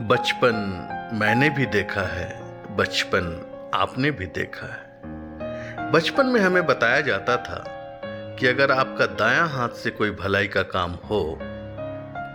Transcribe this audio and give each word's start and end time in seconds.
बचपन 0.00 0.54
मैंने 1.12 1.50
भी 1.50 1.66
देखा 1.66 2.00
है, 2.00 2.42
बचपन 2.76 3.24
आपने 3.74 4.10
भी 4.10 4.26
देखा 4.26 4.66
है। 4.66 5.90
बचपन 5.90 6.26
में 6.26 6.40
हमें 6.40 6.66
बताया 6.66 7.00
जाता 7.00 7.36
था 7.36 7.64
कि 8.38 8.46
अगर 8.46 8.70
आपका 8.70 9.06
दायां 9.06 9.48
हाथ 9.48 9.68
से 9.68 9.90
कोई 9.90 10.10
भलाई 10.10 10.46
का 10.46 10.62
काम 10.62 10.90
हो 10.90 11.38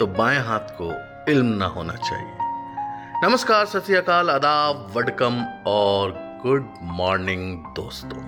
तो 0.00 0.06
बाएँ 0.06 0.38
हाथ 0.38 0.74
को 0.80 0.92
इल्म 1.32 1.46
ना 1.46 1.66
होना 1.66 1.92
चाहिए। 1.92 3.28
नमस्कार, 3.28 3.66
सत 3.66 4.08
आदाब, 4.08 4.92
वडकम 4.96 5.44
और 5.66 6.12
गुड 6.46 6.74
मॉर्निंग 6.82 7.64
दोस्तों। 7.64 8.22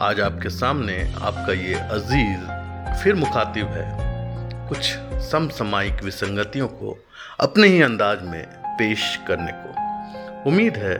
आज 0.00 0.20
आपके 0.20 0.48
सामने 0.48 1.14
आपका 1.22 1.52
ये 1.52 1.74
अज़ीज़ 1.74 2.44
फिर 3.02 3.14
मुखातिब 3.14 3.66
है। 3.66 4.05
कुछ 4.68 4.78
समसामयिक 5.22 6.02
विसंगतियों 6.04 6.68
को 6.68 6.96
अपने 7.40 7.66
ही 7.66 7.82
अंदाज 7.82 8.22
में 8.22 8.46
पेश 8.66 9.18
करने 9.28 9.52
को। 9.54 10.48
उम्मीद 10.48 10.76
है 10.76 10.98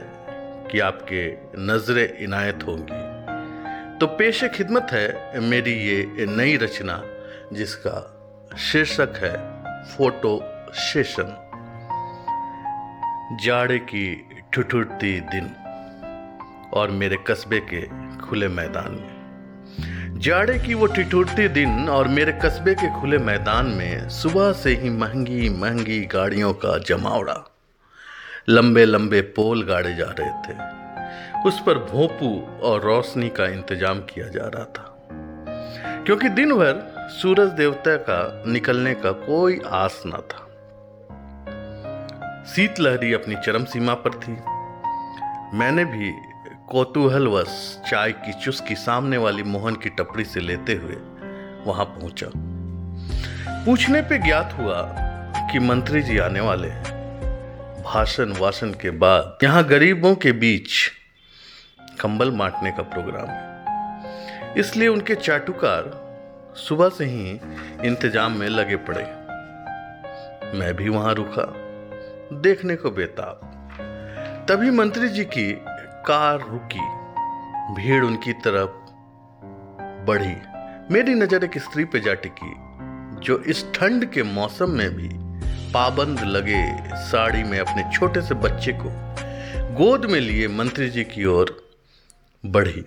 कि 0.71 0.79
आपके 0.79 1.37
नज़रें 1.61 2.17
इनायत 2.17 2.59
होंगी। 2.67 3.97
तो 3.99 4.07
पेश 4.07 4.43
खिदमत 4.43 4.87
है 4.91 5.39
मेरी 5.39 5.73
ये 5.73 6.25
नई 6.25 6.57
रचना, 6.57 7.03
जिसका 7.53 7.97
शीर्षक 8.57 9.13
है 9.17 9.35
फ़ोटो 9.83 10.39
सेशन। 10.73 11.35
जाड़े 13.43 13.79
की 13.79 14.29
ठुठुरती 14.53 15.19
दिन 15.19 15.55
और 16.73 16.91
मेरे 16.91 17.17
कस्बे 17.27 17.59
के 17.73 17.81
खुले 18.17 18.47
मैदान 18.47 18.91
में। 18.91 19.16
जाड़े 20.17 20.59
की 20.59 20.73
वो 20.73 20.85
ठिठुरती 20.85 21.47
दिन 21.47 21.89
और 21.89 22.07
मेरे 22.07 22.31
कस्बे 22.31 22.73
के 22.75 23.01
खुले 23.01 23.17
मैदान 23.17 23.65
में 23.65 24.09
सुबह 24.09 24.53
से 24.53 24.75
ही 24.75 24.89
महँगी 24.89 25.49
महँगी 25.49 26.05
गाड़ियों 26.05 26.53
का 26.53 26.77
जमावड़ा। 26.77 27.51
लंबे 28.49 28.85
लंबे 28.85 29.21
पोल 29.21 29.63
गाड़े 29.63 29.93
जा 29.95 30.05
रहे 30.19 30.29
थे। 30.29 30.57
उस 31.43 31.59
पर 31.59 31.77
भोंपू 31.77 32.47
और 32.61 32.81
रोशनी 32.81 33.29
का 33.29 33.45
इंतज़ाम 33.45 33.99
किया 33.99 34.27
जा 34.27 34.47
रहा 34.47 34.63
था। 34.63 34.93
क्योंकि 36.05 36.29
दिन 36.29 36.53
भर 36.53 37.07
सूरज 37.21 37.49
देवता 37.49 37.95
का 37.95 38.43
निकलने 38.47 38.93
का 38.93 39.11
कोई 39.11 39.59
आस 39.67 40.03
न 40.07 40.11
था। 40.11 40.43
शीतलहरी 42.55 43.13
अपनी 43.13 43.35
चरम 43.35 43.65
सीमा 43.65 43.93
पर 43.93 44.09
थी। 44.09 44.37
मैंने 45.57 45.85
भी 45.85 46.09
कौतूहलवश 46.67 47.51
चाय 47.89 48.11
की 48.11 48.33
चुस्की 48.33 48.75
सामने 48.75 49.17
वाली 49.17 49.43
मोहन 49.43 49.75
की 49.75 49.89
टपरी 49.89 50.23
से 50.25 50.39
लेते 50.39 50.73
हुए 50.73 50.95
वहाँ 51.65 51.85
पहुँचा। 51.85 52.27
पूछने 53.65 54.01
पे 54.01 54.17
ज्ञात 54.17 54.53
हुआ 54.57 54.81
कि 55.51 55.59
मंत्री 55.59 56.01
जी 56.01 56.17
आने 56.17 56.39
वाले 56.39 56.67
हैं। 56.67 57.83
भाषण 57.83 58.33
वासन 58.33 58.71
के 58.71 58.89
बाद 58.89 59.37
यहाँ 59.43 59.63
गरीबों 59.63 60.13
के 60.15 60.31
बीच 60.31 60.91
कंबल 62.01 62.31
बांटने 62.31 62.71
का 62.71 62.83
प्रोग्राम 62.83 63.29
है। 63.29 64.53
इसलिए 64.57 64.87
उनके 64.87 65.15
चाटुकार 65.15 65.89
सुबह 66.57 66.89
से 66.89 67.05
ही 67.05 67.31
इंतज़ाम 67.87 68.37
में 68.39 68.47
लगे 68.49 68.75
पड़े 68.89 69.03
मैं 70.59 70.73
भी 70.73 70.89
वहाँ 70.89 71.13
रुका, 71.13 71.47
देखने 72.41 72.75
को 72.75 72.91
बेताब। 72.91 73.39
तभी 74.49 74.71
मंत्री 74.71 75.09
जी 75.09 75.23
की 75.23 75.51
कार 76.09 76.39
रुकी, 76.39 76.83
भीड़ 77.73 78.03
उनकी 78.03 78.33
तरफ़ 78.33 78.69
बढ़ी। 80.05 80.35
मेरी 80.93 81.13
नज़र 81.13 81.43
एक 81.43 81.57
स्त्री 81.57 81.85
पे 81.85 81.99
जा 81.99 82.13
टिकी, 82.13 82.53
जो 83.19 83.37
इस 83.37 83.65
ठंड 83.75 84.05
के 84.05 84.23
मौसम 84.23 84.69
में 84.69 84.89
भी 84.89 85.09
पाबंद 85.73 86.19
लगे 86.19 86.61
साड़ी 86.95 87.43
में 87.43 87.59
अपने 87.59 87.83
छोटे 87.93 88.21
से 88.21 88.35
बच्चे 88.35 88.73
को 88.73 88.89
गोद 89.73 90.05
में 90.05 90.19
लिए 90.19 90.47
मंत्री 90.47 90.89
जी 90.89 91.03
की 91.03 91.25
ओर 91.25 91.71
बढ़ी। 92.45 92.85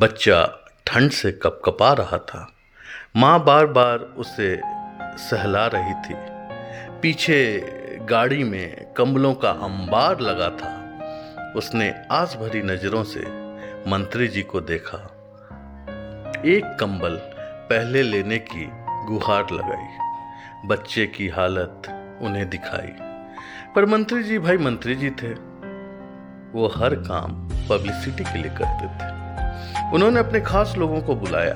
बच्चा 0.00 0.64
ठंड 0.86 1.10
से 1.10 1.32
कपकपा 1.32 1.92
रहा 1.92 2.18
था। 2.18 2.52
माँ 3.16 3.44
बार 3.44 3.66
बार 3.66 3.98
उसे 3.98 4.60
सहला 5.18 5.66
रही 5.66 5.94
थी। 5.94 6.14
पीछे 7.00 7.62
गाड़ी 8.10 8.44
में 8.44 8.94
कंबलों 8.94 9.34
का 9.34 9.50
अंबार 9.50 10.20
लगा 10.20 10.50
था। 10.50 10.77
उसने 11.58 11.94
आस 12.10 12.36
भरी 12.40 12.62
नज़रों 12.62 13.04
से 13.04 13.20
मंत्री 13.90 14.28
जी 14.28 14.42
को 14.42 14.60
देखा। 14.60 14.98
एक 16.46 16.76
कंबल 16.80 17.16
पहले 17.70 18.02
लेने 18.02 18.38
की 18.38 18.68
गुहार 19.06 19.46
लगाई। 19.52 20.68
बच्चे 20.68 21.06
की 21.06 21.28
हालत 21.28 21.82
उन्हें 22.22 22.48
दिखाई। 22.50 22.92
पर 23.74 23.86
मंत्री 23.86 24.22
जी 24.22 24.38
भाई 24.38 24.56
मंत्री 24.56 24.94
जी 24.94 25.10
थे। 25.10 25.32
वो 26.52 26.72
हर 26.76 26.94
काम 26.94 27.48
पब्लिसिटी 27.48 28.24
के 28.24 28.38
लिए 28.38 28.52
करते 28.54 28.86
थे। 28.86 29.10
उन्होंने 29.94 30.20
अपने 30.20 30.40
खास 30.40 30.74
लोगों 30.78 31.02
को 31.02 31.14
बुलाया 31.14 31.54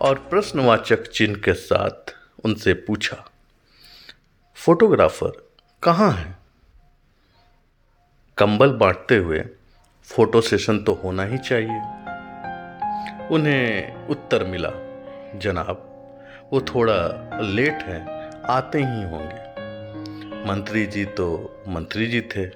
और 0.00 0.26
प्रश्नवाचक 0.30 1.10
चिन्ह 1.10 1.38
के 1.38 1.52
साथ 1.52 2.14
उनसे 2.44 2.74
पूछा, 2.74 3.24
फोटोग्राफर 4.56 5.48
कहाँ 5.82 6.12
है? 6.12 6.47
कंबल 8.38 8.72
बांटते 8.72 9.16
हुए 9.16 9.38
फ़ोटो 10.04 10.40
सेशन 10.40 10.78
तो 10.78 10.92
होना 11.04 11.22
ही 11.22 11.38
चाहिए। 11.38 11.80
उन्हें 13.28 13.94
उत्तर 14.06 14.44
मिला, 14.44 14.70
जनाब, 15.38 15.84
वो 16.52 16.60
थोड़ा 16.60 16.94
लेट 17.40 17.82
है, 17.82 18.30
आते 18.44 18.78
ही 18.78 19.02
होंगे। 19.02 19.48
मंत्री 20.48 20.86
जी 20.86 21.04
तो 21.04 21.56
मंत्री 21.68 22.06
जी 22.06 22.20
थे, 22.20 22.46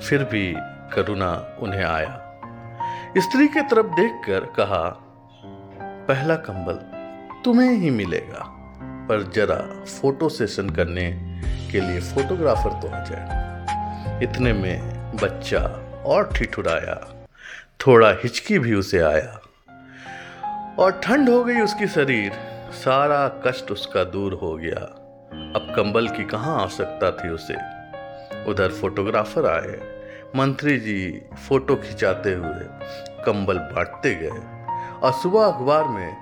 फिर 0.00 0.24
भी 0.24 0.54
करुणा 0.94 1.56
उन्हें 1.60 1.84
आया। 1.84 2.40
स्त्री 3.18 3.48
के 3.48 3.62
तरफ़ 3.62 3.86
देखकर 3.86 4.40
कहा, 4.40 5.00
पहला 6.08 6.34
कंबल 6.34 6.74
तुम्हें 7.44 7.70
ही 7.70 7.90
मिलेगा, 7.90 8.44
पर 9.08 9.30
जरा 9.34 9.84
फ़ोटो 9.84 10.28
सेशन 10.28 10.70
करने 10.70 11.10
के 11.72 11.80
लिए 11.80 12.00
फोटोग्राफर 12.00 12.70
तो 12.70 12.88
आ 12.88 13.04
जाए। 13.04 14.22
इतने 14.22 14.52
में 14.52 14.93
बच्चा 15.22 15.60
और 16.06 16.32
ठिठुराया। 16.36 17.26
थोड़ा 17.86 18.10
हिचकी 18.10 18.58
भी 18.58 18.74
उसे 18.74 18.98
आया। 19.00 19.40
और 20.78 21.00
ठंड 21.04 21.28
हो 21.28 21.44
गई 21.44 21.60
उसकी 21.60 21.86
शरीर। 21.86 22.32
सारा 22.72 23.28
कष्ट 23.28 23.70
उसका 23.70 24.04
दूर 24.04 24.34
हो 24.34 24.56
गया। 24.56 25.00
अब 25.56 25.72
कंबल 25.76 26.08
की 26.08 26.24
कहाँ 26.24 26.60
आवश्यकता 26.60 27.10
थी 27.10 27.28
उसे? 27.28 27.54
उधर 28.50 28.68
फोटोग्राफर 28.68 29.46
आए। 29.46 29.94
मंत्री 30.36 30.78
जी 30.78 31.22
फ़ोटो 31.48 31.76
खिंचाते 31.76 32.32
हुए 32.32 32.66
कंबल 33.24 33.58
बांटते 33.58 34.14
गए। 34.14 34.64
और 35.00 35.12
सुबह 35.12 35.46
अखबार 35.46 35.84
में 35.84 36.16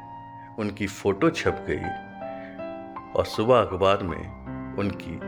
उनकी 0.59 0.87
फ़ोटो 0.87 1.31
छप 1.31 1.67
गई। 1.71 2.13
और 3.13 3.25
सुबह 3.25 3.61
अखबार 3.61 4.03
में 4.03 4.47
उनकी 4.79 5.21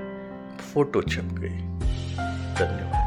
फ़ोटो 0.62 1.02
छप 1.02 1.28
गई। 1.32 1.60
धन्यवाद। 2.54 3.03